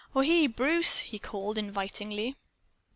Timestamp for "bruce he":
0.47-1.19